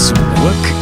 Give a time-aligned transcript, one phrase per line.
[0.00, 0.16] Zurück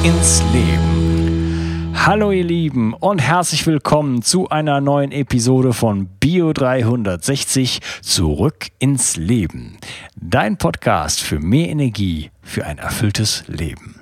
[0.04, 1.92] ins Leben.
[1.92, 9.16] Hallo ihr Lieben und herzlich willkommen zu einer neuen Episode von Bio 360 Zurück ins
[9.16, 9.76] Leben.
[10.14, 14.00] Dein Podcast für mehr Energie für ein erfülltes Leben.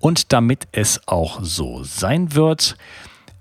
[0.00, 2.76] Und damit es auch so sein wird,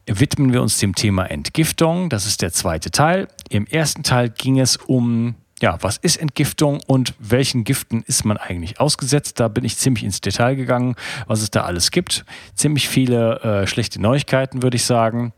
[0.05, 2.09] widmen wir uns dem Thema Entgiftung.
[2.09, 3.27] Das ist der zweite Teil.
[3.49, 8.37] Im ersten Teil ging es um, ja, was ist Entgiftung und welchen Giften ist man
[8.37, 9.39] eigentlich ausgesetzt?
[9.39, 10.95] Da bin ich ziemlich ins Detail gegangen,
[11.27, 12.25] was es da alles gibt.
[12.55, 15.33] Ziemlich viele äh, schlechte Neuigkeiten, würde ich sagen.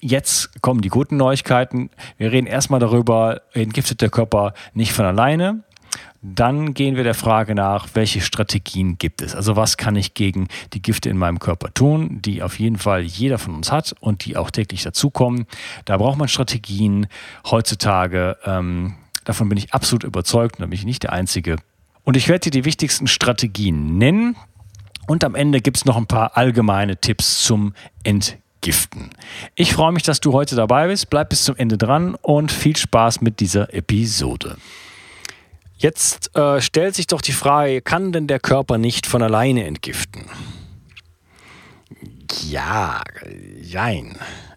[0.00, 1.88] Jetzt kommen die guten Neuigkeiten.
[2.18, 5.64] Wir reden erstmal darüber, entgiftet der Körper nicht von alleine.
[6.22, 9.34] Dann gehen wir der Frage nach, welche Strategien gibt es?
[9.34, 13.02] Also was kann ich gegen die Gifte in meinem Körper tun, die auf jeden Fall
[13.02, 15.46] jeder von uns hat und die auch täglich dazukommen.
[15.84, 17.08] Da braucht man Strategien
[17.50, 18.38] heutzutage.
[18.44, 21.56] Ähm, davon bin ich absolut überzeugt, da bin ich nicht der Einzige.
[22.04, 24.36] Und ich werde dir die wichtigsten Strategien nennen.
[25.06, 29.10] Und am Ende gibt es noch ein paar allgemeine Tipps zum Entgiften.
[29.54, 31.10] Ich freue mich, dass du heute dabei bist.
[31.10, 34.56] Bleib bis zum Ende dran und viel Spaß mit dieser Episode.
[35.84, 40.24] Jetzt äh, stellt sich doch die Frage, kann denn der Körper nicht von alleine entgiften?
[42.48, 43.02] Ja,
[43.60, 44.16] jein.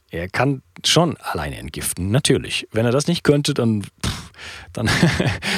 [0.10, 2.66] Er kann schon alleine entgiften, natürlich.
[2.72, 3.86] Wenn er das nicht könnte, dann,
[4.74, 4.90] dann,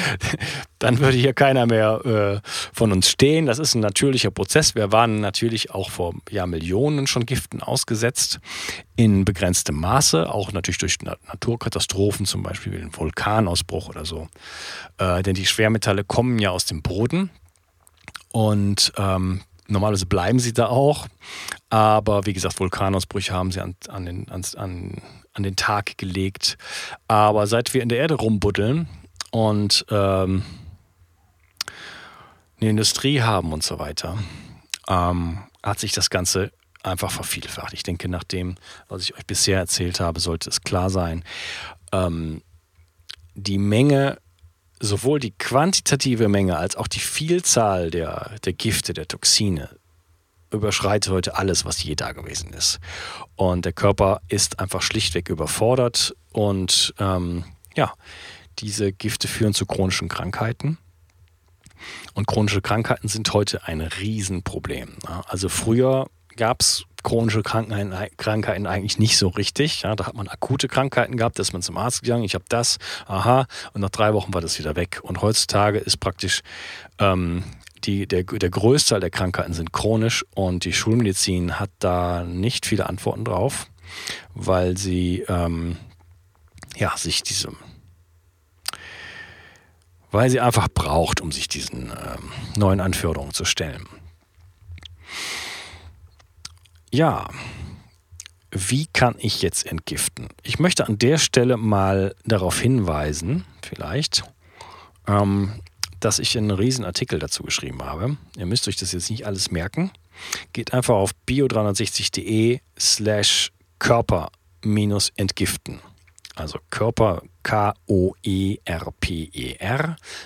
[0.78, 3.46] dann würde hier keiner mehr äh, von uns stehen.
[3.46, 4.74] Das ist ein natürlicher Prozess.
[4.74, 8.40] Wir waren natürlich auch vor ja, Millionen schon Giften ausgesetzt,
[8.96, 14.28] in begrenztem Maße, auch natürlich durch Naturkatastrophen, zum Beispiel wie einen Vulkanausbruch oder so.
[14.98, 17.30] Äh, denn die Schwermetalle kommen ja aus dem Boden.
[18.32, 21.06] Und ähm, Normalerweise bleiben sie da auch,
[21.70, 25.00] aber wie gesagt, Vulkanausbrüche haben sie an, an, den, an, an
[25.38, 26.58] den Tag gelegt.
[27.08, 28.88] Aber seit wir in der Erde rumbuddeln
[29.30, 30.44] und ähm,
[32.60, 34.18] eine Industrie haben und so weiter,
[34.88, 36.52] ähm, hat sich das Ganze
[36.82, 37.72] einfach vervielfacht.
[37.72, 38.56] Ich denke, nach dem,
[38.88, 41.24] was ich euch bisher erzählt habe, sollte es klar sein.
[41.92, 42.42] Ähm,
[43.34, 44.18] die Menge
[44.80, 49.68] sowohl die quantitative Menge als auch die Vielzahl der, der Gifte, der Toxine
[50.52, 52.80] überschreitet heute alles, was je da gewesen ist.
[53.36, 57.44] Und der Körper ist einfach schlichtweg überfordert und ähm,
[57.76, 57.94] ja,
[58.58, 60.78] diese Gifte führen zu chronischen Krankheiten.
[62.14, 64.96] Und chronische Krankheiten sind heute ein Riesenproblem.
[65.26, 69.82] Also früher gab es chronische Krankheiten, Krankheiten eigentlich nicht so richtig.
[69.82, 72.44] Ja, da hat man akute Krankheiten gehabt, da ist man zum Arzt gegangen, ich habe
[72.48, 75.00] das, aha, und nach drei Wochen war das wieder weg.
[75.02, 76.40] Und heutzutage ist praktisch
[76.98, 77.44] ähm,
[77.84, 82.66] die, der, der größte Teil der Krankheiten sind chronisch und die Schulmedizin hat da nicht
[82.66, 83.66] viele Antworten drauf,
[84.34, 85.76] weil sie ähm,
[86.76, 87.56] ja, sich diesem
[90.12, 93.86] weil sie einfach braucht, um sich diesen ähm, neuen Anforderungen zu stellen.
[96.92, 97.28] Ja,
[98.50, 100.28] wie kann ich jetzt entgiften?
[100.42, 104.24] Ich möchte an der Stelle mal darauf hinweisen, vielleicht,
[105.06, 105.52] ähm,
[106.00, 108.16] dass ich einen riesen Artikel dazu geschrieben habe.
[108.36, 109.92] Ihr müsst euch das jetzt nicht alles merken.
[110.52, 114.32] Geht einfach auf bio360.de slash Körper
[114.64, 115.78] minus entgiften.
[116.34, 118.16] Also Körper K-O-E-R-P-E-R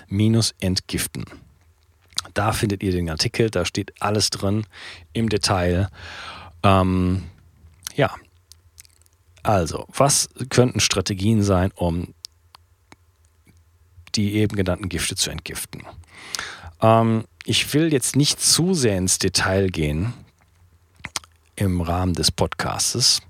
[0.08, 1.24] minus entgiften.
[2.32, 4.64] Da findet ihr den Artikel, da steht alles drin
[5.12, 5.90] im Detail.
[6.64, 7.22] Ähm,
[7.94, 8.14] ja,
[9.44, 12.14] also, was könnten Strategien sein, um
[14.14, 15.82] die eben genannten Gifte zu entgiften?
[16.80, 20.14] Ähm, ich will jetzt nicht zu sehr ins Detail gehen
[21.56, 23.20] im Rahmen des Podcastes,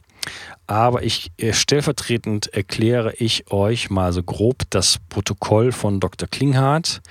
[0.68, 6.28] aber ich äh, stellvertretend erkläre ich euch mal so grob das Protokoll von Dr.
[6.28, 7.02] Klinghardt.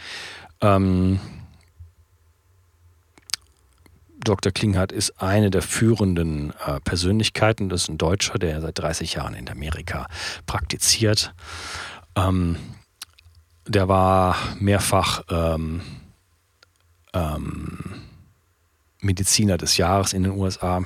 [0.62, 1.20] Ähm,
[4.24, 4.52] Dr.
[4.52, 7.70] Klinghardt ist eine der führenden äh, Persönlichkeiten.
[7.70, 10.08] Das ist ein Deutscher, der seit 30 Jahren in Amerika
[10.46, 11.34] praktiziert.
[12.16, 12.58] Ähm,
[13.68, 15.82] der war mehrfach ähm,
[17.14, 18.02] ähm,
[19.00, 20.84] Mediziner des Jahres in den USA.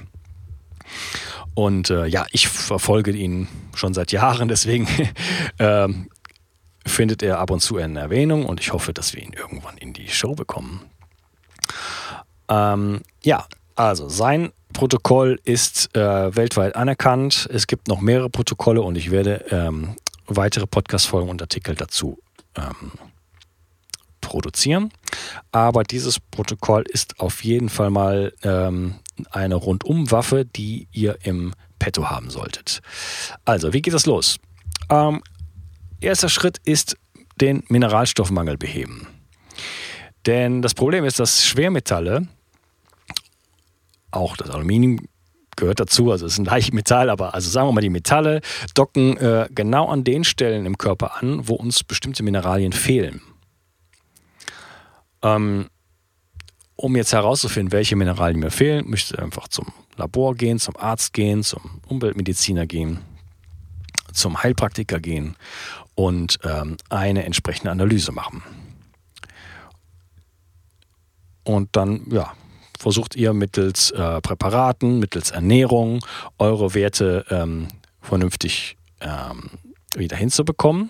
[1.53, 4.87] Und äh, ja, ich verfolge ihn schon seit Jahren, deswegen
[5.59, 6.09] ähm,
[6.85, 9.93] findet er ab und zu eine Erwähnung und ich hoffe, dass wir ihn irgendwann in
[9.93, 10.81] die Show bekommen.
[12.49, 13.45] Ähm, ja,
[13.75, 17.47] also sein Protokoll ist äh, weltweit anerkannt.
[17.51, 19.95] Es gibt noch mehrere Protokolle und ich werde ähm,
[20.27, 22.19] weitere Podcast-Folgen und Artikel dazu
[22.55, 22.91] ähm,
[24.21, 24.91] produzieren.
[25.51, 28.95] Aber dieses Protokoll ist auf jeden Fall mal ähm,
[29.31, 32.81] eine Rundumwaffe, die ihr im Petto haben solltet.
[33.45, 34.37] Also, wie geht das los?
[34.89, 35.21] Ähm,
[36.01, 36.97] erster Schritt ist
[37.39, 39.07] den Mineralstoffmangel beheben.
[40.25, 42.27] Denn das Problem ist, dass Schwermetalle,
[44.11, 44.99] auch das Aluminium
[45.55, 48.41] gehört dazu, also es ist ein Leichtmetall, aber also sagen wir mal, die Metalle
[48.75, 53.21] docken äh, genau an den Stellen im Körper an, wo uns bestimmte Mineralien fehlen.
[55.23, 55.67] Ähm,
[56.75, 59.65] um jetzt herauszufinden, welche Mineralien mir fehlen, müsst ihr einfach zum
[59.97, 62.99] Labor gehen, zum Arzt gehen, zum Umweltmediziner gehen,
[64.13, 65.35] zum Heilpraktiker gehen
[65.95, 68.43] und ähm, eine entsprechende Analyse machen.
[71.43, 72.33] Und dann, ja,
[72.77, 76.03] versucht ihr mittels äh, Präparaten, mittels Ernährung
[76.37, 77.67] eure Werte ähm,
[78.01, 79.49] vernünftig ähm,
[79.95, 80.89] wieder hinzubekommen.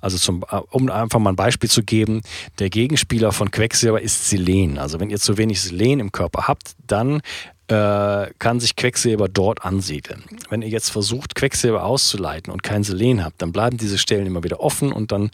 [0.00, 2.22] Also zum, äh, um einfach mal ein Beispiel zu geben,
[2.58, 4.78] der Gegenspieler von Quecksilber ist Selen.
[4.78, 7.22] Also wenn ihr zu wenig Selen im Körper habt, dann
[7.68, 10.24] äh, kann sich Quecksilber dort ansiedeln.
[10.50, 14.44] Wenn ihr jetzt versucht, Quecksilber auszuleiten und kein Selen habt, dann bleiben diese Stellen immer
[14.44, 15.30] wieder offen und dann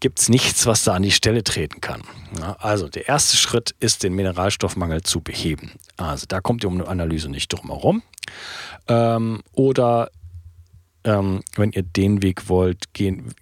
[0.00, 2.02] gibt es nichts, was da an die Stelle treten kann.
[2.58, 5.72] Also der erste Schritt ist, den Mineralstoffmangel zu beheben.
[5.96, 8.02] Also da kommt ihr um eine Analyse nicht drum herum.
[8.86, 10.10] Ähm, oder
[11.04, 13.34] ähm, wenn ihr den Weg wollt, gehen,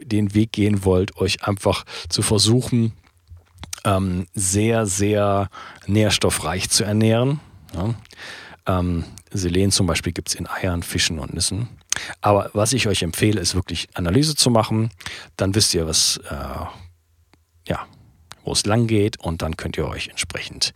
[0.00, 2.92] den Weg gehen wollt, euch einfach zu versuchen,
[3.84, 5.48] ähm, sehr, sehr
[5.86, 7.40] nährstoffreich zu ernähren.
[7.74, 7.94] Ja.
[8.66, 11.68] Ähm, Selen zum Beispiel gibt es in Eiern, Fischen und Nüssen.
[12.20, 14.90] Aber was ich euch empfehle, ist wirklich Analyse zu machen.
[15.36, 17.86] Dann wisst ihr, was, äh, ja,
[18.44, 20.72] wo es lang geht und dann könnt ihr euch entsprechend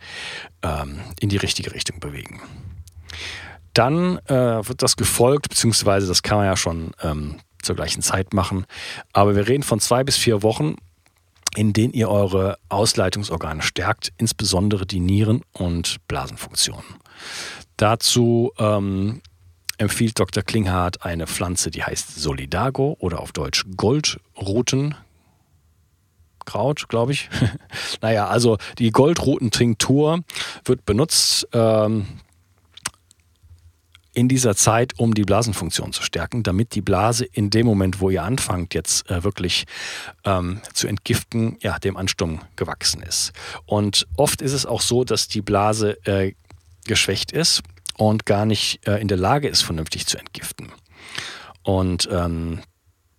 [0.61, 2.41] ähm, in die richtige Richtung bewegen.
[3.73, 8.33] Dann äh, wird das gefolgt, beziehungsweise das kann man ja schon ähm, zur gleichen Zeit
[8.33, 8.65] machen.
[9.13, 10.75] Aber wir reden von zwei bis vier Wochen,
[11.55, 16.83] in denen ihr eure Ausleitungsorgane stärkt, insbesondere die Nieren- und Blasenfunktionen.
[17.77, 19.21] Dazu ähm,
[19.77, 20.43] empfiehlt Dr.
[20.43, 24.95] Klinghardt eine Pflanze, die heißt Solidago oder auf Deutsch Goldrutenkraut,
[26.87, 27.29] glaube ich.
[28.01, 30.21] naja, also die Goldruten-Tinktur
[30.65, 32.05] wird benutzt ähm,
[34.13, 38.09] in dieser Zeit, um die Blasenfunktion zu stärken, damit die Blase in dem Moment, wo
[38.09, 39.65] ihr anfangt, jetzt äh, wirklich
[40.23, 43.33] ähm, zu entgiften, ja, dem Ansturm gewachsen ist.
[43.65, 46.33] Und oft ist es auch so, dass die Blase äh,
[46.85, 47.63] geschwächt ist
[47.97, 50.71] und gar nicht äh, in der Lage ist, vernünftig zu entgiften.
[51.63, 52.59] Und ähm,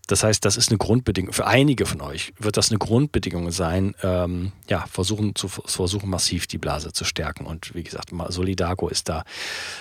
[0.06, 1.32] das heißt, das ist eine Grundbedingung.
[1.32, 6.46] Für einige von euch wird das eine Grundbedingung sein, ähm, ja, versuchen zu versuchen, massiv
[6.46, 7.46] die Blase zu stärken.
[7.46, 9.24] Und wie gesagt, Solidago ist da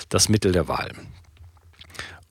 [0.09, 0.91] das Mittel der Wahl.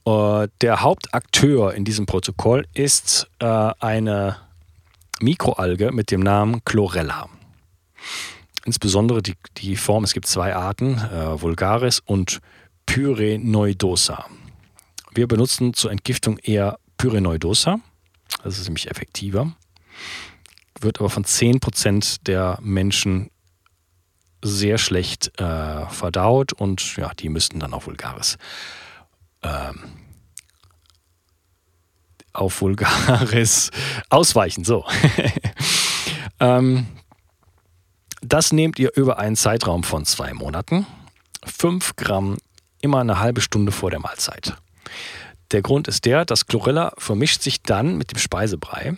[0.07, 4.37] Äh, der Hauptakteur in diesem Protokoll ist äh, eine
[5.21, 7.29] Mikroalge mit dem Namen Chlorella.
[8.65, 12.41] Insbesondere die, die Form, es gibt zwei Arten, äh, Vulgaris und
[12.87, 14.27] Pyrenoidosa.
[15.15, 17.81] Wir benutzen zur Entgiftung eher Pyrenoidosa.
[18.45, 19.53] Das ist nämlich effektiver.
[20.81, 23.31] Wird aber von 10% der Menschen
[24.41, 28.39] sehr schlecht äh, verdaut und ja, die müssten dann auf Vulgaris
[29.43, 29.81] ähm,
[32.33, 33.73] auf Vulgaris
[34.09, 34.65] ausweichen.
[34.65, 34.85] So.
[36.41, 36.87] ähm,
[38.21, 40.87] das nehmt ihr über einen Zeitraum von zwei Monaten.
[41.45, 42.39] 5 Gramm
[42.81, 44.57] immer eine halbe Stunde vor der Mahlzeit.
[45.53, 48.97] Der Grund ist der, dass Chlorella vermischt sich dann mit dem Speisebrei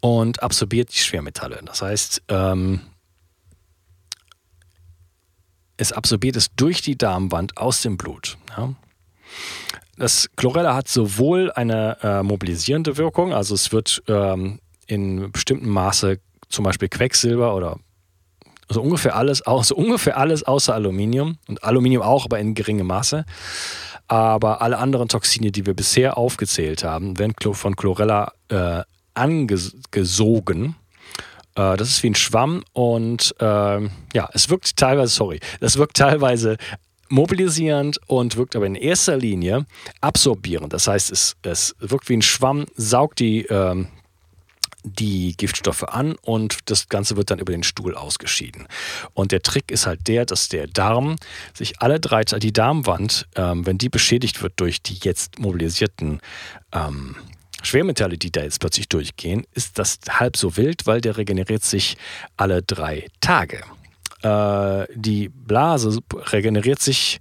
[0.00, 1.60] und absorbiert die Schwermetalle.
[1.64, 2.80] Das heißt, ähm,
[5.76, 8.38] es absorbiert es durch die Darmwand aus dem Blut.
[8.56, 8.74] Ja.
[9.96, 16.18] Das Chlorella hat sowohl eine äh, mobilisierende Wirkung, also es wird ähm, in bestimmtem Maße
[16.48, 17.78] zum Beispiel Quecksilber oder
[18.68, 23.24] also ungefähr alles, also ungefähr alles außer Aluminium und Aluminium auch, aber in geringem Maße.
[24.12, 28.82] Aber alle anderen Toxine, die wir bisher aufgezählt haben, werden von Chlorella äh,
[29.14, 30.76] angesogen.
[31.54, 35.96] Äh, das ist wie ein Schwamm und äh, ja, es wirkt teilweise, sorry, das wirkt
[35.96, 36.58] teilweise
[37.08, 39.64] mobilisierend und wirkt aber in erster Linie
[40.02, 40.74] absorbierend.
[40.74, 43.88] Das heißt, es, es wirkt wie ein Schwamm, saugt die, ähm,
[44.84, 48.66] die Giftstoffe an und das Ganze wird dann über den Stuhl ausgeschieden.
[49.14, 51.16] Und der Trick ist halt der, dass der Darm
[51.54, 56.20] sich alle drei, die Darmwand, ähm, wenn die beschädigt wird durch die jetzt mobilisierten
[56.72, 57.16] ähm,
[57.62, 61.96] Schwermetalle, die da jetzt plötzlich durchgehen, ist das halb so wild, weil der regeneriert sich
[62.36, 63.62] alle drei Tage.
[64.22, 67.20] äh, die Blase regeneriert sich,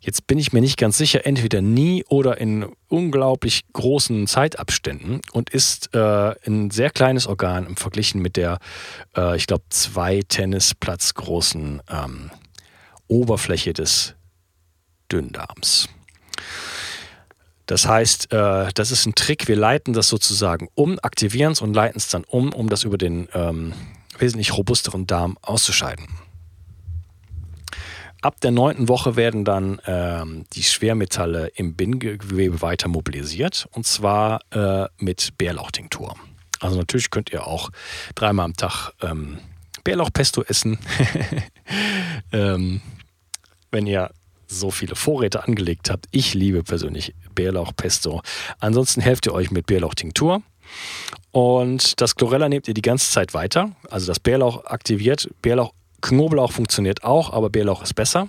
[0.00, 5.50] jetzt bin ich mir nicht ganz sicher, entweder nie oder in unglaublich großen Zeitabständen und
[5.50, 8.58] ist äh, ein sehr kleines Organ im Verglichen mit der,
[9.16, 12.30] äh, ich glaube, zwei Tennisplatz großen ähm,
[13.08, 14.14] Oberfläche des
[15.10, 15.88] Dünndarms.
[17.66, 19.46] Das heißt, äh, das ist ein Trick.
[19.46, 22.96] Wir leiten das sozusagen um, aktivieren es und leiten es dann um, um das über
[22.96, 23.74] den ähm,
[24.18, 26.06] wesentlich robusteren Darm auszuscheiden.
[28.20, 34.40] Ab der neunten Woche werden dann ähm, die Schwermetalle im Bindegewebe weiter mobilisiert und zwar
[34.50, 36.16] äh, mit Bärlauchtinktur.
[36.60, 37.70] Also natürlich könnt ihr auch
[38.16, 39.38] dreimal am Tag ähm,
[39.84, 40.78] Bärlauchpesto essen,
[42.32, 42.80] ähm,
[43.70, 44.10] wenn ihr
[44.48, 46.06] so viele Vorräte angelegt habt.
[46.10, 48.22] Ich liebe persönlich Bärlauchpesto.
[48.58, 50.42] Ansonsten helft ihr euch mit Bärlauchtinktur.
[51.30, 53.70] Und das Chlorella nehmt ihr die ganze Zeit weiter.
[53.90, 55.28] Also das Bärlauch aktiviert.
[55.42, 58.28] Bärlauch, Knoblauch funktioniert auch, aber Bärlauch ist besser.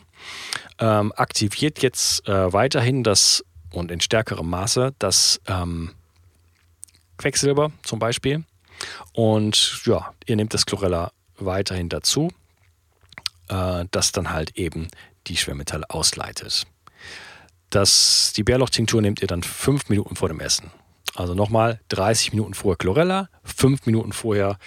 [0.79, 5.91] Ähm, aktiviert jetzt äh, weiterhin das und in stärkerem Maße das ähm,
[7.17, 8.43] Quecksilber zum Beispiel.
[9.13, 12.31] Und ja, ihr nehmt das Chlorella weiterhin dazu,
[13.49, 14.87] äh, das dann halt eben
[15.27, 16.65] die Schwermetalle ausleitet.
[17.69, 20.71] Das, die Bärlauchtinktur nehmt ihr dann fünf Minuten vor dem Essen.
[21.15, 24.57] Also nochmal 30 Minuten vorher Chlorella, fünf Minuten vorher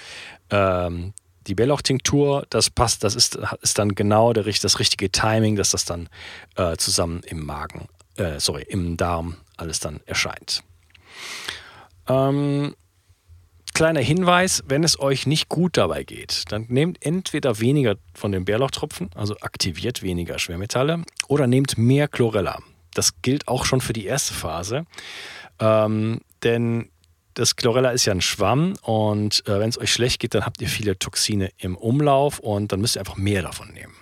[0.50, 1.14] ähm,
[1.46, 2.46] die Bärlauchtinktur.
[2.50, 6.08] Das passt, das ist, ist dann genau der, das richtige Timing, dass das dann
[6.56, 10.62] äh, zusammen im Magen, äh, sorry, im Darm alles dann erscheint.
[12.08, 12.74] Ähm,
[13.74, 18.44] kleiner Hinweis, wenn es euch nicht gut dabei geht, dann nehmt entweder weniger von den
[18.44, 22.58] Bärlauchtropfen, also aktiviert weniger Schwermetalle, oder nehmt mehr Chlorella.
[22.94, 24.84] Das gilt auch schon für die erste Phase,
[25.58, 26.90] ähm, denn
[27.34, 30.60] das Chlorella ist ja ein Schwamm und äh, wenn es euch schlecht geht, dann habt
[30.60, 33.94] ihr viele Toxine im Umlauf und dann müsst ihr einfach mehr davon nehmen.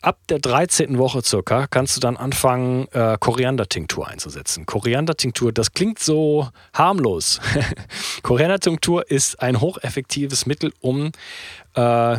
[0.00, 0.96] Ab der 13.
[0.96, 4.64] Woche circa kannst du dann anfangen, äh, Koriandertinktur einzusetzen.
[4.64, 7.40] Koriandertinktur, das klingt so harmlos.
[8.22, 11.10] Koriandertinktur ist ein hocheffektives Mittel, um
[11.74, 12.16] äh,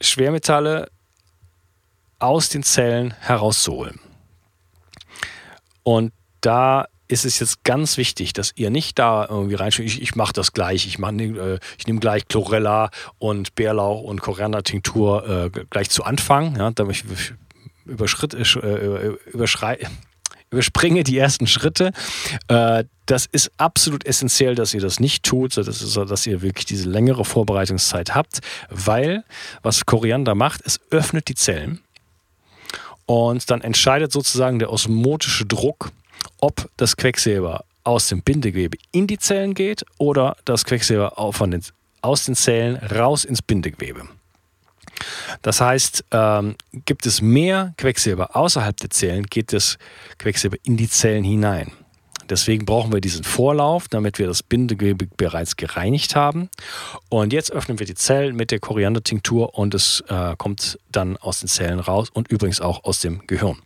[0.00, 0.88] Schwermetalle
[2.18, 4.00] aus den Zellen herauszuholen.
[5.82, 10.14] Und da ist es jetzt ganz wichtig, dass ihr nicht da irgendwie reinschaut, ich, ich
[10.16, 15.90] mache das gleich, ich, äh, ich nehme gleich Chlorella und Bärlauch und Koriander-Tinktur äh, gleich
[15.90, 17.32] zu Anfang, ja, damit ich
[17.84, 19.78] überschritt, äh, überschrei,
[20.50, 21.92] überspringe die ersten Schritte.
[22.48, 27.24] Äh, das ist absolut essentiell, dass ihr das nicht tut, dass ihr wirklich diese längere
[27.24, 29.22] Vorbereitungszeit habt, weil
[29.62, 31.80] was Koriander macht, es öffnet die Zellen
[33.06, 35.92] und dann entscheidet sozusagen der osmotische Druck,
[36.40, 41.12] ob das Quecksilber aus dem Bindegewebe in die Zellen geht oder das Quecksilber
[41.46, 41.62] den,
[42.02, 44.08] aus den Zellen raus ins Bindegewebe.
[45.42, 49.78] Das heißt, ähm, gibt es mehr Quecksilber außerhalb der Zellen, geht das
[50.18, 51.72] Quecksilber in die Zellen hinein.
[52.28, 56.48] Deswegen brauchen wir diesen Vorlauf, damit wir das Bindegewebe bereits gereinigt haben.
[57.08, 61.40] Und jetzt öffnen wir die Zellen mit der Koriandertinktur und es äh, kommt dann aus
[61.40, 63.58] den Zellen raus und übrigens auch aus dem Gehirn.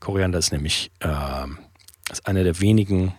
[0.00, 1.46] Koriander ist nämlich äh,
[2.10, 3.14] ist einer der wenigen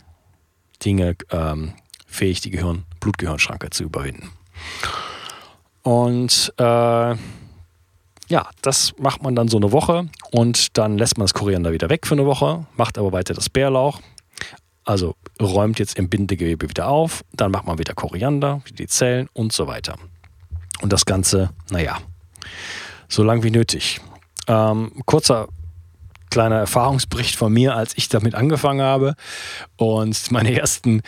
[0.83, 1.73] Dinge ähm,
[2.07, 4.31] fähig, die Gehirn, Blutgehirnschranke zu überwinden.
[5.83, 7.15] Und äh,
[8.29, 11.89] ja, das macht man dann so eine Woche und dann lässt man das Koriander wieder
[11.89, 14.01] weg für eine Woche, macht aber weiter das Bärlauch.
[14.85, 19.53] Also räumt jetzt im Bindegewebe wieder auf, dann macht man wieder Koriander, die Zellen und
[19.53, 19.95] so weiter.
[20.81, 21.97] Und das Ganze, naja,
[23.07, 23.99] so lang wie nötig.
[24.47, 25.47] Ähm, kurzer
[26.29, 29.15] kleiner Erfahrungsbericht von mir, als ich damit angefangen habe
[29.77, 31.01] und meine ersten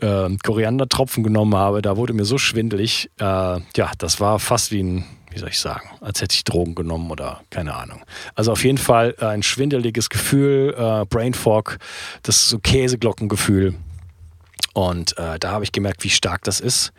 [0.00, 1.82] äh, Koriandertropfen genommen habe.
[1.82, 3.10] Da wurde mir so schwindelig.
[3.18, 6.74] Äh, ja, das war fast wie ein, wie soll ich sagen, als hätte ich Drogen
[6.74, 8.02] genommen oder keine Ahnung.
[8.34, 11.78] Also auf jeden Fall ein schwindeliges Gefühl, äh, Brain Fog,
[12.22, 13.74] das so Käseglockengefühl.
[14.74, 16.92] Und äh, da habe ich gemerkt, wie stark das ist.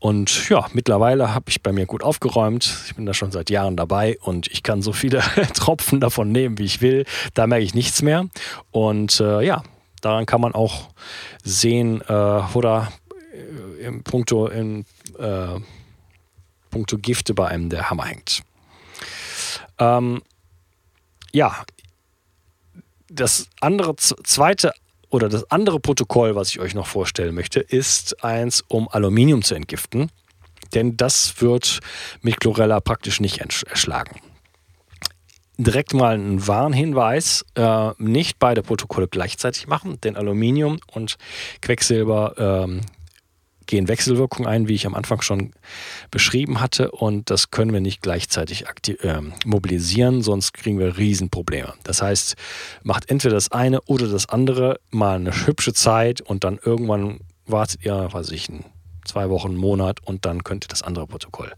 [0.00, 2.68] Und ja, mittlerweile habe ich bei mir gut aufgeräumt.
[2.86, 5.20] Ich bin da schon seit Jahren dabei und ich kann so viele
[5.54, 7.06] Tropfen davon nehmen, wie ich will.
[7.32, 8.26] Da merke ich nichts mehr.
[8.72, 9.62] Und äh, ja,
[10.00, 10.90] daran kann man auch
[11.44, 12.92] sehen, äh, oder
[13.32, 14.84] äh, im Punkto, in,
[15.16, 15.60] äh,
[16.70, 18.42] Punkto Gifte bei einem der Hammer hängt.
[19.78, 20.20] Ähm,
[21.32, 21.64] ja,
[23.08, 24.72] das andere zweite
[25.14, 29.54] oder das andere Protokoll, was ich euch noch vorstellen möchte, ist eins, um Aluminium zu
[29.54, 30.10] entgiften.
[30.74, 31.78] Denn das wird
[32.20, 34.20] mit Chlorella praktisch nicht erschlagen.
[35.56, 41.14] Direkt mal ein Warnhinweis: äh, nicht beide Protokolle gleichzeitig machen, denn Aluminium und
[41.62, 42.80] Quecksilber ähm,
[43.66, 45.52] gehen Wechselwirkungen ein, wie ich am Anfang schon
[46.10, 46.90] beschrieben hatte.
[46.90, 51.74] Und das können wir nicht gleichzeitig äh, mobilisieren, sonst kriegen wir Riesenprobleme.
[51.84, 52.36] Das heißt,
[52.82, 57.84] macht entweder das eine oder das andere mal eine hübsche Zeit und dann irgendwann wartet
[57.84, 58.48] ihr, weiß ich,
[59.04, 61.52] zwei Wochen, einen Monat und dann könnt ihr das andere Protokoll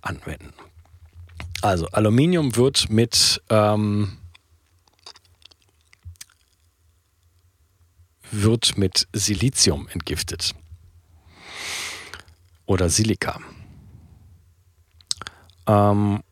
[0.00, 0.52] anwenden.
[1.60, 4.16] Also Aluminium wird mit ähm,
[8.30, 10.54] wird mit Silizium entgiftet
[12.68, 13.40] oder Silika.
[15.66, 16.22] Ähm,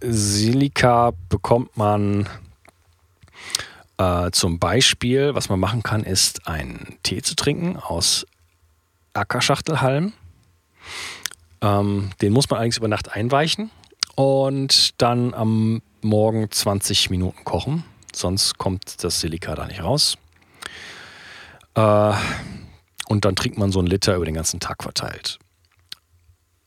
[0.00, 2.28] Silika bekommt man
[3.98, 8.24] äh, zum Beispiel, was man machen kann, ist einen Tee zu trinken aus
[9.12, 10.12] Ackerschachtelhalm.
[11.60, 13.70] Ähm, den muss man allerdings über Nacht einweichen
[14.14, 17.84] und dann am Morgen 20 Minuten kochen.
[18.14, 20.16] Sonst kommt das Silika da nicht raus.
[21.74, 22.12] Äh,
[23.08, 25.38] und dann trinkt man so einen Liter über den ganzen Tag verteilt.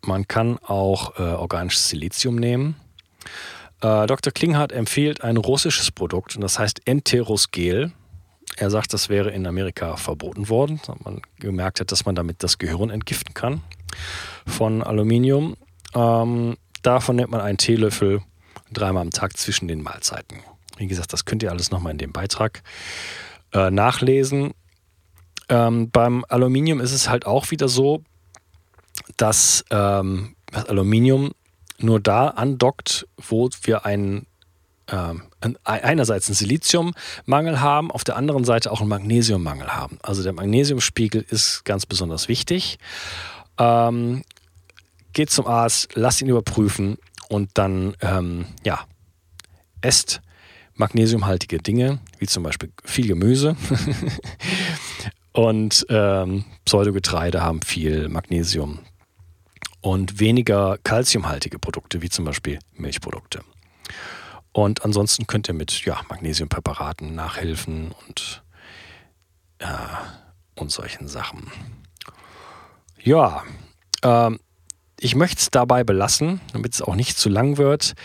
[0.06, 2.76] Man kann auch äh, organisches Silizium nehmen.
[3.82, 4.32] Äh, Dr.
[4.32, 7.92] Klinghardt empfiehlt ein russisches Produkt und das heißt Enterosgel.
[8.58, 12.44] Er sagt, das wäre in Amerika verboten worden, weil man gemerkt hat, dass man damit
[12.44, 13.62] das Gehirn entgiften kann
[14.46, 15.58] von Aluminium.
[15.94, 18.22] Ähm, davon nimmt man einen Teelöffel
[18.72, 20.38] dreimal am Tag zwischen den Mahlzeiten.
[20.78, 22.64] Wie gesagt, das könnt ihr alles nochmal in dem Beitrag
[23.54, 24.54] äh, nachlesen.
[25.50, 28.04] Ähm, beim Aluminium ist es halt auch wieder so,
[29.18, 31.32] dass ähm, das Aluminium
[31.78, 34.28] nur da andockt, wo wir einen
[34.88, 35.24] ähm,
[35.64, 39.98] einerseits einen Siliziummangel haben, auf der anderen Seite auch einen Magnesiummangel haben.
[40.04, 42.78] Also der Magnesiumspiegel ist ganz besonders wichtig.
[43.58, 44.24] Ähm,
[45.14, 46.98] geht zum Arzt, lasst ihn überprüfen
[47.30, 48.82] und dann ähm, ja,
[49.82, 50.22] esst
[50.76, 53.56] magnesiumhaltige Dinge, wie zum Beispiel viel Gemüse.
[55.36, 58.80] Und ähm, Pseudogetreide haben viel Magnesium
[59.82, 63.42] und weniger kalziumhaltige Produkte, wie zum Beispiel Milchprodukte.
[64.54, 68.44] Und ansonsten könnt ihr mit ja, Magnesiumpräparaten nachhelfen und,
[69.60, 69.66] äh,
[70.56, 71.52] und solchen Sachen.
[73.04, 73.44] Ja,
[74.04, 74.40] ähm,
[75.02, 77.96] ich möchte es dabei belassen, damit es auch nicht zu lang wird,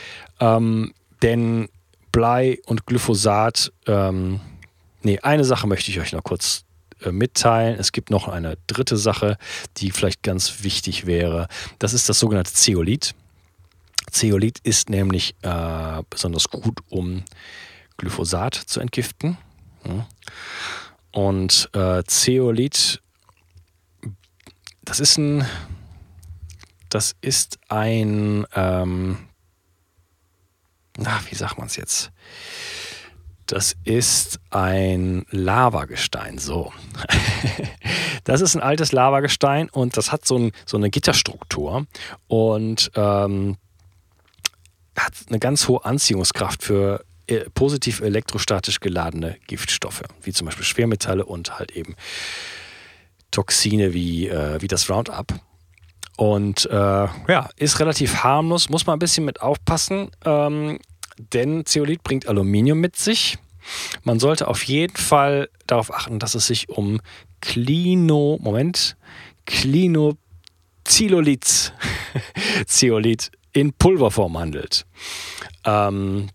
[0.40, 1.68] ähm, denn
[2.10, 4.40] Blei und Glyphosat, ähm,
[5.04, 6.64] nee, eine Sache möchte ich euch noch kurz
[7.02, 7.78] äh, mitteilen.
[7.78, 9.38] Es gibt noch eine dritte Sache,
[9.76, 11.48] die vielleicht ganz wichtig wäre.
[11.78, 13.14] Das ist das sogenannte Zeolit.
[14.10, 17.24] Zeolit ist nämlich äh, besonders gut, um
[17.96, 19.36] Glyphosat zu entgiften.
[21.12, 23.02] Und äh, Zeolit,
[24.82, 25.44] das ist ein,
[26.88, 29.18] das ist ein, ähm,
[30.96, 32.10] na, wie sagt man es jetzt?
[33.50, 36.38] Das ist ein Lavagestein.
[36.38, 36.72] So.
[38.24, 41.84] das ist ein altes Lavagestein und das hat so, ein, so eine Gitterstruktur
[42.28, 43.56] und ähm,
[44.96, 51.24] hat eine ganz hohe Anziehungskraft für äh, positiv elektrostatisch geladene Giftstoffe, wie zum Beispiel Schwermetalle
[51.24, 51.96] und halt eben
[53.32, 55.34] Toxine wie, äh, wie das Roundup.
[56.16, 60.12] Und äh, ja, ist relativ harmlos, muss man ein bisschen mit aufpassen.
[60.24, 60.78] Ähm,
[61.32, 63.38] denn Zeolit bringt Aluminium mit sich.
[64.04, 67.00] Man sollte auf jeden Fall darauf achten, dass es sich um
[67.40, 68.96] Klino, Moment,
[69.46, 71.72] Klinozilolith,
[72.66, 74.86] Zeolit in Pulverform handelt.
[75.64, 76.30] Ähm,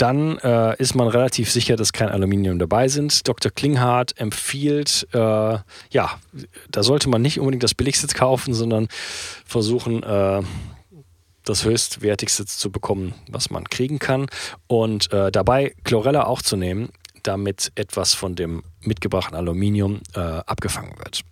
[0.00, 3.28] dann äh, ist man relativ sicher, dass kein Aluminium dabei sind.
[3.28, 3.52] Dr.
[3.52, 6.10] Klinghardt empfiehlt, äh, ja,
[6.70, 8.88] da sollte man nicht unbedingt das Billigste kaufen, sondern
[9.44, 10.40] versuchen, äh,
[11.50, 14.26] das höchstwertigste zu bekommen, was man kriegen kann.
[14.66, 16.90] Und äh, dabei Chlorella auch zu nehmen,
[17.22, 21.22] damit etwas von dem mitgebrachten Aluminium äh, abgefangen wird.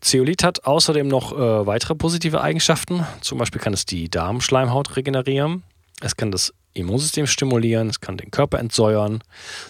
[0.00, 3.06] Zeolit hat außerdem noch äh, weitere positive Eigenschaften.
[3.20, 5.62] Zum Beispiel kann es die Darmschleimhaut regenerieren.
[6.00, 9.22] Es kann das Immunsystem stimulieren, es kann den Körper entsäuern.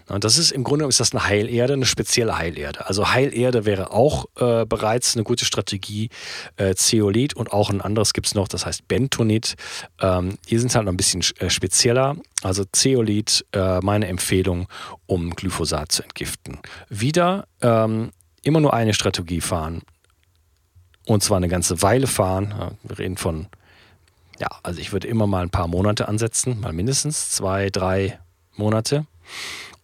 [0.09, 2.87] Und das ist im Grunde ist das eine Heilerde, eine spezielle Heilerde.
[2.87, 6.11] Also Heilerde wäre auch äh, bereits eine gute Strategie.
[6.57, 9.55] Äh, Zeolit und auch ein anderes gibt es noch, das heißt Bentonit.
[10.01, 12.17] Ähm, die sind halt noch ein bisschen äh, spezieller.
[12.43, 14.69] Also Zeolit, äh, meine Empfehlung,
[15.07, 16.59] um Glyphosat zu entgiften.
[16.88, 18.11] Wieder ähm,
[18.43, 19.83] immer nur eine Strategie fahren.
[21.07, 22.77] Und zwar eine ganze Weile fahren.
[22.85, 23.49] Wir reden von
[24.38, 28.18] ja, also ich würde immer mal ein paar Monate ansetzen, mal mindestens zwei, drei
[28.57, 29.07] Monate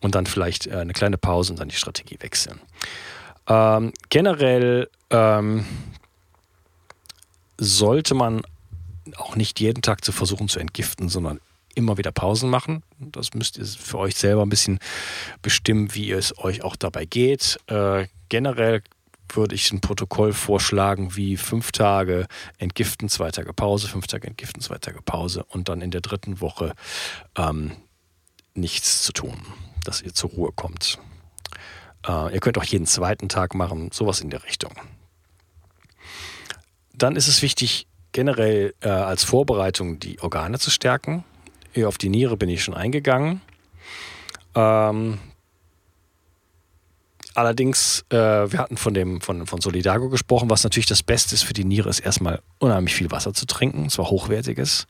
[0.00, 2.60] und dann vielleicht äh, eine kleine Pause und dann die Strategie wechseln.
[3.46, 5.64] Ähm, generell ähm,
[7.58, 8.42] sollte man
[9.16, 11.40] auch nicht jeden Tag zu versuchen zu entgiften, sondern
[11.74, 12.82] immer wieder Pausen machen.
[12.98, 14.80] Das müsst ihr für euch selber ein bisschen
[15.42, 17.58] bestimmen, wie es euch auch dabei geht.
[17.68, 18.82] Äh, generell
[19.36, 22.26] würde ich ein Protokoll vorschlagen wie fünf Tage
[22.58, 26.40] entgiften, zwei Tage Pause, fünf Tage entgiften, zwei Tage Pause und dann in der dritten
[26.40, 26.74] Woche
[27.36, 27.72] ähm,
[28.54, 29.36] nichts zu tun,
[29.84, 30.98] dass ihr zur Ruhe kommt.
[32.06, 34.72] Äh, ihr könnt auch jeden zweiten Tag machen, sowas in der Richtung.
[36.94, 41.24] Dann ist es wichtig, generell äh, als Vorbereitung die Organe zu stärken.
[41.72, 43.40] Hier auf die Niere bin ich schon eingegangen.
[44.54, 45.18] Ähm,
[47.34, 51.44] Allerdings, äh, wir hatten von dem von, von Solidago gesprochen, was natürlich das Beste ist
[51.44, 54.86] für die Niere, ist erstmal unheimlich viel Wasser zu trinken, zwar hochwertiges.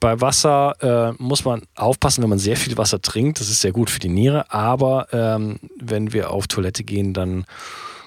[0.00, 3.72] Bei Wasser äh, muss man aufpassen, wenn man sehr viel Wasser trinkt, das ist sehr
[3.72, 7.44] gut für die Niere, aber ähm, wenn wir auf Toilette gehen, dann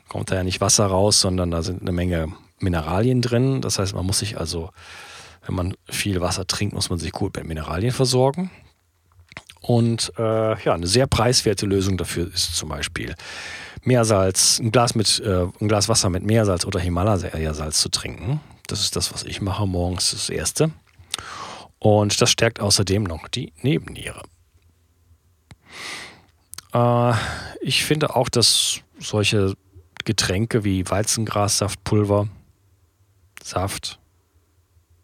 [0.10, 3.62] kommt da ja nicht Wasser raus, sondern da sind eine Menge Mineralien drin.
[3.62, 4.72] Das heißt, man muss sich also,
[5.46, 8.50] wenn man viel Wasser trinkt, muss man sich gut mit Mineralien versorgen.
[9.63, 13.15] Und äh, ja, eine sehr preiswerte Lösung dafür ist zum Beispiel
[13.84, 18.41] Meersalz, ein Glas, mit, äh, ein Glas Wasser mit Meersalz oder Himalaya-Salz zu trinken.
[18.67, 20.71] Das ist das, was ich mache morgens, das Erste.
[21.80, 24.23] Und das stärkt außerdem noch die Nebenniere.
[26.73, 27.13] Äh,
[27.62, 29.56] ich finde auch, dass solche
[30.04, 32.28] Getränke wie Weizengrassaftpulver,
[33.41, 33.99] Saft,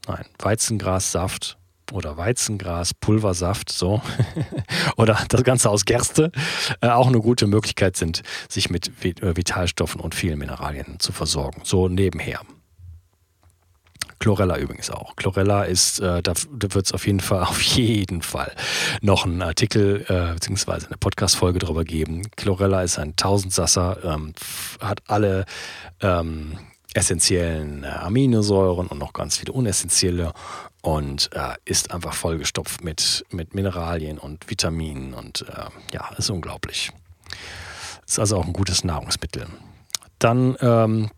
[0.06, 1.59] nein, Weizengrassaft
[1.92, 4.02] oder Weizengras, Pulversaft, so,
[4.98, 6.32] oder das Ganze aus Gerste,
[6.82, 11.62] äh, auch eine gute Möglichkeit sind, sich mit äh, Vitalstoffen und vielen Mineralien zu versorgen.
[11.64, 12.42] So nebenher.
[14.20, 15.16] Chlorella übrigens auch.
[15.16, 18.54] Chlorella ist, äh, da, wird es auf jeden Fall, auf jeden Fall
[19.02, 22.30] noch einen Artikel äh, beziehungsweise eine Podcast-Folge darüber geben.
[22.36, 24.34] Chlorella ist ein Tausendsasser, ähm,
[24.82, 25.46] hat alle
[26.02, 26.58] ähm,
[27.00, 30.34] essentiellen äh, Aminosäuren und noch ganz viele unessentielle
[30.82, 36.92] und äh, ist einfach vollgestopft mit, mit Mineralien und Vitaminen und äh, ja, ist unglaublich.
[38.06, 39.48] Ist also auch ein gutes Nahrungsmittel.
[40.20, 41.10] Dann, ähm,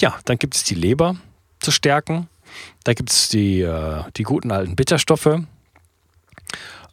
[0.00, 1.16] ja, dann gibt es die Leber
[1.60, 2.28] zu stärken.
[2.84, 5.40] Da gibt es die, äh, die guten alten Bitterstoffe.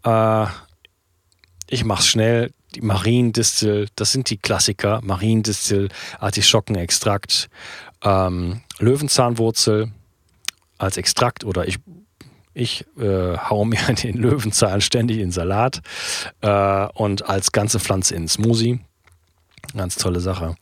[0.03, 0.45] Äh,
[1.67, 2.51] ich mache es schnell.
[2.75, 4.99] Die Mariendistel, das sind die Klassiker.
[5.01, 7.49] Mariendistel, Artischockenextrakt,
[8.03, 9.91] ähm, Löwenzahnwurzel
[10.77, 11.79] als Extrakt oder ich
[12.55, 15.81] ich äh, hau mir den Löwenzahn ständig in Salat
[16.41, 18.79] äh, und als ganze Pflanze in Smoothie.
[19.75, 20.55] Ganz tolle Sache.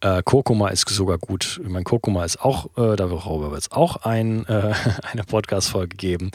[0.00, 1.60] Äh, Kurkuma ist sogar gut.
[1.62, 4.74] Ich meine, Kurkuma ist auch, äh, darüber wird es auch ein, äh,
[5.10, 6.30] eine Podcast-Folge geben.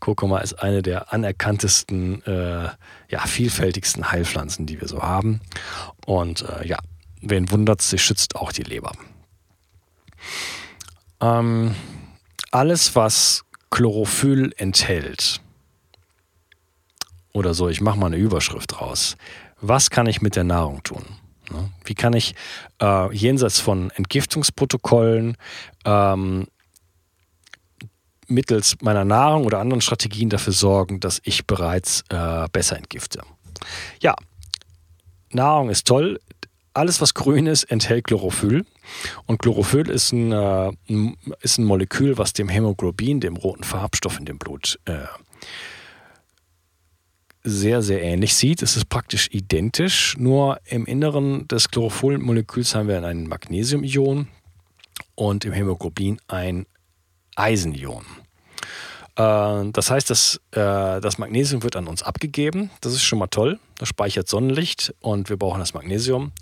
[0.00, 2.68] Kurkuma ist eine der anerkanntesten, äh,
[3.08, 5.40] ja, vielfältigsten Heilpflanzen, die wir so haben.
[6.06, 6.78] Und äh, ja,
[7.20, 8.92] wen wundert, sie schützt auch die Leber.
[11.20, 11.74] Ähm,
[12.50, 15.40] alles, was Chlorophyll enthält.
[17.32, 19.16] Oder so, ich mache mal eine Überschrift raus.
[19.60, 21.04] Was kann ich mit der Nahrung tun?
[21.50, 21.70] Ne?
[21.84, 22.34] Wie kann ich
[22.80, 25.36] äh, jenseits von Entgiftungsprotokollen
[25.84, 26.46] ähm,
[28.26, 33.20] mittels meiner Nahrung oder anderen Strategien dafür sorgen, dass ich bereits äh, besser entgifte?
[34.00, 34.14] Ja,
[35.30, 36.20] Nahrung ist toll,
[36.74, 38.64] alles, was grün ist, enthält Chlorophyll.
[39.26, 40.72] Und Chlorophyll ist ein, äh,
[41.40, 45.06] ist ein Molekül, was dem Hämoglobin, dem roten Farbstoff in dem Blut, äh,
[47.42, 48.62] sehr, sehr ähnlich sieht.
[48.62, 54.28] Es ist praktisch identisch, nur im Inneren des Chlorophyllmoleküls haben wir ein Magnesiumion
[55.14, 56.66] und im Hämoglobin ein
[57.36, 58.04] Eisenion.
[59.16, 62.70] Äh, das heißt, das, äh, das Magnesium wird an uns abgegeben.
[62.80, 63.58] Das ist schon mal toll.
[63.78, 66.32] Das speichert Sonnenlicht und wir brauchen das Magnesium.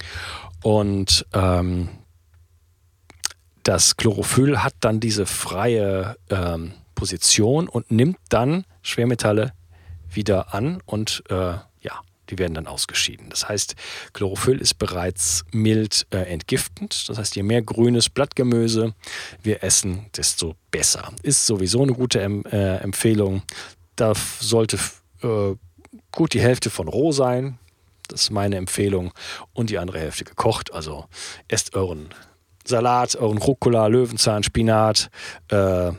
[0.62, 1.88] Und ähm,
[3.64, 9.52] das Chlorophyll hat dann diese freie ähm, Position und nimmt dann Schwermetalle
[10.08, 11.54] wieder an und äh,
[12.30, 13.28] die werden dann ausgeschieden.
[13.30, 13.74] Das heißt,
[14.12, 17.08] Chlorophyll ist bereits mild äh, entgiftend.
[17.08, 18.94] Das heißt, je mehr grünes Blattgemüse
[19.42, 21.12] wir essen, desto besser.
[21.22, 23.42] Ist sowieso eine gute em äh, Empfehlung.
[23.96, 24.78] Da sollte
[25.22, 25.54] äh,
[26.12, 27.58] gut die Hälfte von roh sein.
[28.08, 29.12] Das ist meine Empfehlung.
[29.52, 30.72] Und die andere Hälfte gekocht.
[30.72, 31.06] Also
[31.48, 32.08] esst euren
[32.66, 35.10] Salat, euren Rucola, Löwenzahn, Spinat,
[35.48, 35.92] äh,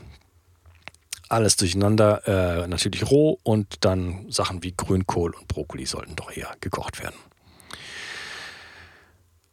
[1.28, 6.52] alles durcheinander, äh, natürlich roh und dann Sachen wie Grünkohl und Brokkoli sollten doch eher
[6.60, 7.16] gekocht werden.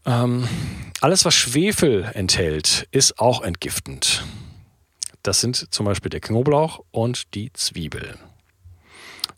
[0.06, 0.48] Ähm,
[1.02, 4.24] alles, was Schwefel enthält, ist auch entgiftend.
[5.24, 8.18] Das sind zum Beispiel der Knoblauch und die Zwiebel.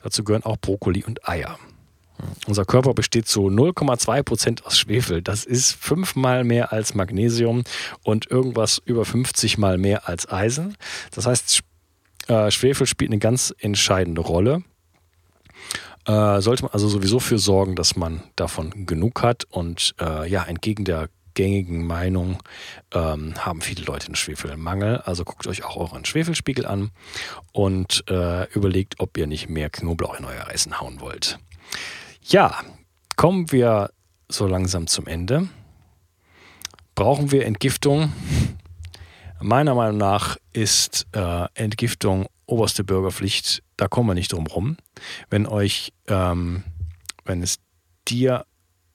[0.02, 1.60] Dazu gehören auch Brokkoli und Eier.
[2.48, 5.22] Unser Körper besteht zu 0,2 Prozent aus Schwefel.
[5.22, 7.64] Das ist fünfmal mehr als Magnesium
[8.04, 10.78] und irgendwas über 50 mal mehr als Eisen.
[11.12, 11.62] Das heißt,
[12.28, 14.64] äh, Schwefel spielt eine ganz entscheidende Rolle.
[16.06, 19.46] äh, sollte man also sowieso für sorgen, dass man davon genug hat.
[19.50, 22.42] Und äh, ja, entgegen der gängigen Meinung
[22.94, 24.98] ähm, haben viele Leute einen Schwefelmangel.
[25.00, 26.92] Also guckt euch auch euren Schwefelspiegel an
[27.52, 31.40] und äh, überlegt, ob ihr nicht mehr Knoblauch in euer Essen hauen wollt.
[32.28, 32.56] Ja,
[33.18, 33.92] kommen wir
[34.30, 35.48] so langsam zum Ende.
[36.96, 38.14] Brauchen wir Entgiftung?
[39.40, 43.62] Meiner Meinung nach ist äh, Entgiftung oberste Bürgerpflicht.
[43.78, 44.78] Da kommen wir nicht drum rum.
[45.30, 46.64] Wenn euch, ähm,
[47.26, 47.58] wenn es
[48.08, 48.48] dir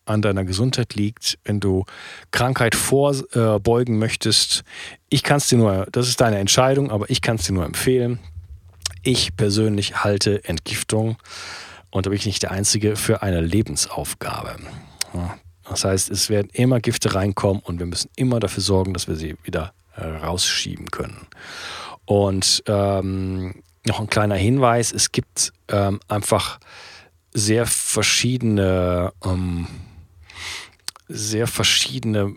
[0.06, 1.84] an deiner Gesundheit liegt, wenn du
[2.32, 4.64] Krankheit vorbeugen möchtest,
[5.08, 7.64] ich kann es dir nur, das ist deine Entscheidung, aber ich kann es dir nur
[7.64, 8.18] empfehlen.
[9.04, 11.16] Ich persönlich halte Entgiftung,
[11.90, 14.56] und da bin ich nicht der Einzige, für eine Lebensaufgabe.
[15.68, 19.16] Das heißt, es werden immer Gifte reinkommen und wir müssen immer dafür sorgen, dass wir
[19.16, 21.26] sie wieder rausschieben können.
[22.04, 26.58] Und ähm, noch ein kleiner Hinweis, es gibt ähm, einfach
[27.32, 29.68] sehr verschiedene, ähm,
[31.08, 32.34] sehr verschiedene,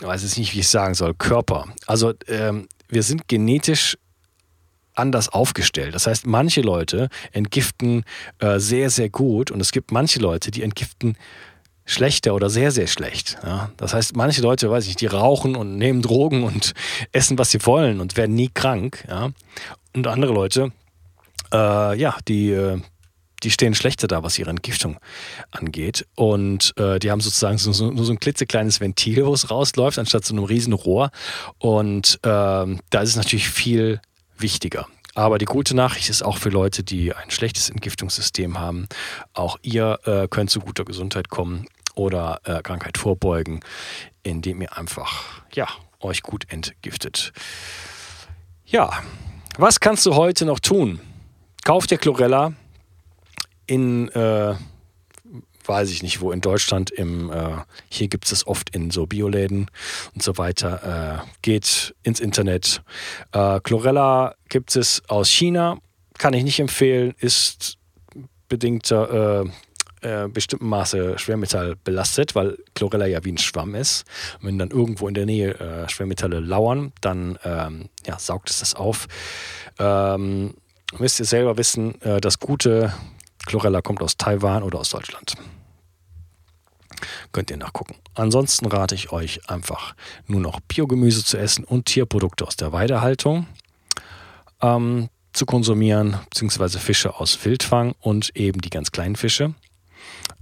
[0.00, 1.66] ich weiß jetzt nicht, wie ich sagen soll, Körper.
[1.86, 3.96] Also ähm, wir sind genetisch
[4.94, 5.94] anders aufgestellt.
[5.94, 8.04] Das heißt, manche Leute entgiften
[8.38, 11.16] äh, sehr, sehr gut und es gibt manche Leute, die entgiften
[11.84, 13.38] schlechter oder sehr, sehr schlecht.
[13.44, 13.70] Ja?
[13.76, 16.74] Das heißt, manche Leute, weiß ich, die rauchen und nehmen Drogen und
[17.12, 19.04] essen, was sie wollen und werden nie krank.
[19.08, 19.30] Ja?
[19.94, 20.72] Und andere Leute,
[21.52, 22.80] äh, ja, die, äh,
[23.42, 24.98] die stehen schlechter da, was ihre Entgiftung
[25.50, 26.06] angeht.
[26.14, 29.98] Und äh, die haben sozusagen so, so, nur so ein klitzekleines Ventil, wo es rausläuft,
[29.98, 31.10] anstatt so einem riesen Rohr.
[31.58, 34.00] Und ähm, da ist es natürlich viel
[34.38, 34.86] wichtiger.
[35.14, 38.88] Aber die gute Nachricht ist auch für Leute, die ein schlechtes Entgiftungssystem haben,
[39.34, 43.60] auch ihr äh, könnt zu guter Gesundheit kommen oder äh, Krankheit vorbeugen,
[44.22, 45.68] indem ihr einfach ja,
[46.00, 47.32] euch gut entgiftet.
[48.64, 48.90] Ja,
[49.58, 51.00] was kannst du heute noch tun?
[51.64, 52.54] Kauf dir Chlorella
[53.66, 54.54] in äh,
[55.64, 57.56] weiß ich nicht wo in Deutschland, im, äh,
[57.88, 59.70] hier gibt es das oft in so Bioläden
[60.14, 61.22] und so weiter.
[61.22, 62.82] Äh, geht ins Internet.
[63.32, 65.78] Äh, Chlorella gibt es aus China,
[66.18, 67.78] kann ich nicht empfehlen, ist
[68.48, 69.50] bedingter äh,
[70.02, 74.04] äh, bestimmten Maße Schwermetall belastet, weil Chlorella ja wie ein Schwamm ist.
[74.40, 78.58] Und wenn dann irgendwo in der Nähe äh, Schwermetalle lauern, dann ähm, ja, saugt es
[78.58, 79.06] das auf.
[79.78, 80.54] Ähm,
[80.98, 82.92] müsst ihr selber wissen, äh, das gute
[83.46, 85.34] Chlorella kommt aus Taiwan oder aus Deutschland.
[87.32, 87.96] Könnt ihr nachgucken.
[88.14, 89.94] Ansonsten rate ich euch einfach
[90.26, 93.46] nur noch Biogemüse zu essen und Tierprodukte aus der Weidehaltung
[94.60, 99.54] ähm, zu konsumieren, beziehungsweise Fische aus Wildfang und eben die ganz kleinen Fische.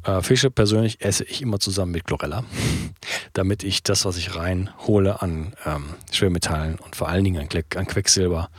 [0.02, 2.44] Äh, Fische persönlich esse ich immer zusammen mit Chlorella,
[3.32, 7.86] damit ich das, was ich reinhole an ähm, Schwermetallen und vor allen Dingen an, an
[7.86, 8.50] Quecksilber,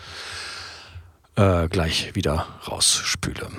[1.36, 3.49] äh, gleich wieder rausspüle.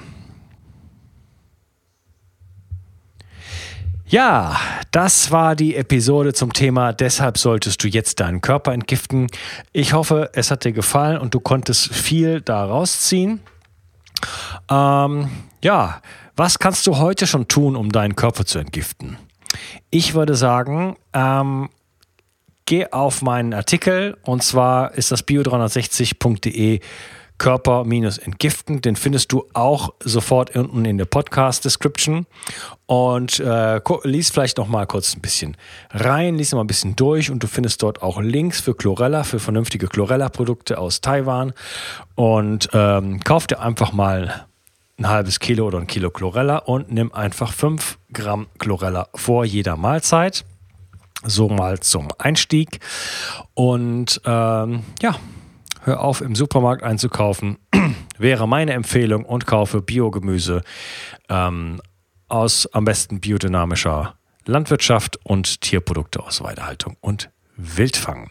[4.12, 9.28] Ja, das war die Episode zum Thema Deshalb solltest du jetzt deinen Körper entgiften.
[9.72, 13.40] Ich hoffe, es hat dir gefallen und du konntest viel daraus ziehen.
[14.70, 15.30] Ähm,
[15.64, 16.02] ja,
[16.36, 19.16] was kannst du heute schon tun, um deinen Körper zu entgiften?
[19.88, 21.70] Ich würde sagen, ähm,
[22.66, 26.80] geh auf meinen Artikel und zwar ist das bio360.de
[27.38, 28.80] Körper-entgiften.
[28.80, 32.26] Den findest du auch sofort unten in der Podcast-Description.
[32.86, 35.56] Und äh, lies vielleicht noch mal kurz ein bisschen
[35.90, 39.24] rein, lies noch mal ein bisschen durch und du findest dort auch Links für Chlorella,
[39.24, 41.52] für vernünftige Chlorella-Produkte aus Taiwan.
[42.14, 44.46] Und ähm, kauf dir einfach mal
[44.98, 49.76] ein halbes Kilo oder ein Kilo Chlorella und nimm einfach 5 Gramm Chlorella vor jeder
[49.76, 50.44] Mahlzeit.
[51.24, 52.80] So mal zum Einstieg.
[53.54, 55.16] Und ähm, ja,
[55.84, 57.58] hör auf, im Supermarkt einzukaufen,
[58.18, 60.62] wäre meine Empfehlung und kaufe Biogemüse
[61.28, 61.80] ähm,
[62.28, 64.14] aus am besten biodynamischer
[64.46, 68.30] Landwirtschaft und Tierprodukte aus Weidehaltung und Wildfang.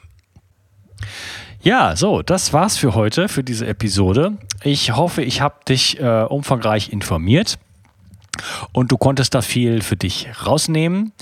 [1.62, 4.38] Ja, so, das war's für heute, für diese Episode.
[4.64, 7.60] Ich hoffe, ich habe dich äh, umfangreich informiert
[8.74, 11.14] und du konntest da viel für dich rausnehmen.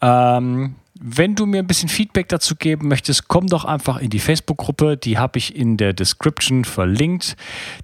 [0.00, 4.18] Ähm, wenn du mir ein bisschen Feedback dazu geben möchtest, komm doch einfach in die
[4.18, 4.98] Facebook-Gruppe.
[4.98, 7.36] Die habe ich in der Description verlinkt.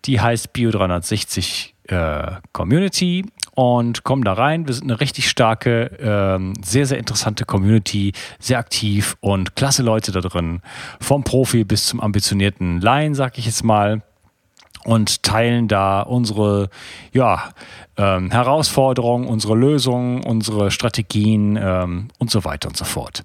[0.04, 3.24] Die heißt Bio360 äh, Community.
[3.54, 4.66] Und komm da rein.
[4.66, 10.12] Wir sind eine richtig starke, ähm, sehr, sehr interessante Community, sehr aktiv und klasse Leute
[10.12, 10.60] da drin.
[11.00, 14.02] Vom Profi bis zum ambitionierten Laien, sag ich jetzt mal
[14.86, 16.70] und teilen da unsere
[17.12, 17.50] ja,
[17.96, 23.22] ähm, Herausforderungen, unsere Lösungen, unsere Strategien ähm, und so weiter und so fort.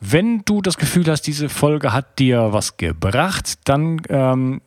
[0.00, 4.60] Wenn du das Gefühl hast, diese Folge hat dir was gebracht, dann ähm,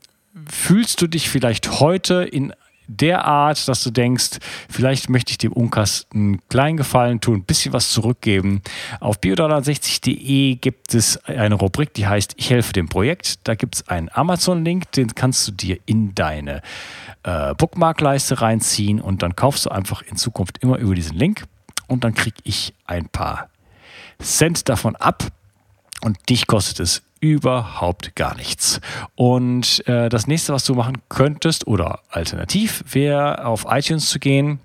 [0.50, 2.54] fühlst du dich vielleicht heute in
[2.97, 7.73] derart, dass du denkst, vielleicht möchte ich dem Unkas einen kleinen Gefallen tun, ein bisschen
[7.73, 8.62] was zurückgeben.
[8.99, 13.47] Auf bio360.de gibt es eine Rubrik, die heißt Ich helfe dem Projekt.
[13.47, 16.62] Da gibt es einen Amazon-Link, den kannst du dir in deine
[17.23, 21.45] äh, Bookmark-Leiste reinziehen und dann kaufst du einfach in Zukunft immer über diesen Link
[21.88, 23.49] und dann kriege ich ein paar
[24.21, 25.25] Cent davon ab
[26.01, 28.81] und dich kostet es überhaupt gar nichts.
[29.15, 34.59] Und äh, das nächste, was du machen könntest oder alternativ, wäre auf iTunes zu gehen.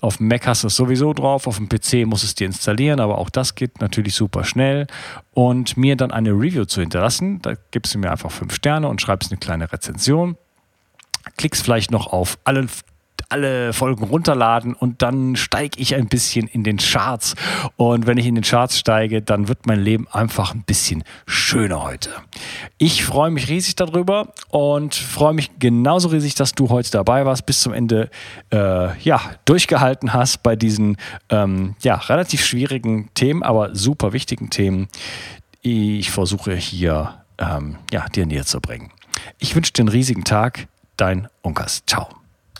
[0.00, 2.98] Auf Mac hast du es sowieso drauf, auf dem PC musst du es dir installieren,
[2.98, 4.88] aber auch das geht natürlich super schnell.
[5.32, 7.40] Und mir dann eine Review zu hinterlassen.
[7.40, 10.36] Da gibst du mir einfach fünf Sterne und schreibst eine kleine Rezension.
[11.36, 12.66] Klickst vielleicht noch auf alle
[13.28, 17.34] alle Folgen runterladen und dann steige ich ein bisschen in den Charts.
[17.76, 21.82] Und wenn ich in den Charts steige, dann wird mein Leben einfach ein bisschen schöner
[21.82, 22.10] heute.
[22.78, 27.46] Ich freue mich riesig darüber und freue mich genauso riesig, dass du heute dabei warst,
[27.46, 28.10] bis zum Ende
[28.52, 30.96] äh, ja, durchgehalten hast bei diesen
[31.30, 34.88] ähm, ja, relativ schwierigen Themen, aber super wichtigen Themen.
[35.62, 38.90] Ich versuche hier ähm, ja, dir näher zu bringen.
[39.38, 40.68] Ich wünsche dir einen riesigen Tag.
[40.96, 41.82] Dein Unkas.
[41.86, 42.25] Ciao.